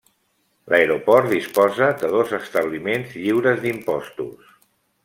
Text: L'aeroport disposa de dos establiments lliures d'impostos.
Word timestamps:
L'aeroport 0.73 1.29
disposa 1.35 1.91
de 2.05 2.11
dos 2.17 2.35
establiments 2.41 3.17
lliures 3.23 3.65
d'impostos. 3.69 4.55